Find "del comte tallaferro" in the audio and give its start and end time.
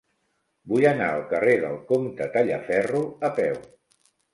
1.67-3.07